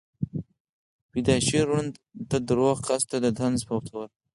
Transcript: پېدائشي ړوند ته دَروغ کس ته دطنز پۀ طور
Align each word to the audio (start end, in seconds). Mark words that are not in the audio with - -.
پېدائشي 1.11 1.59
ړوند 1.67 1.93
ته 2.29 2.37
دَروغ 2.47 2.77
کس 2.87 3.01
ته 3.09 3.17
دطنز 3.25 3.61
پۀ 3.67 3.77
طور 3.87 4.07